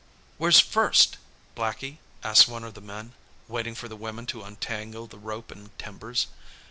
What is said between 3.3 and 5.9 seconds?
waiting for the women to untangle the rope and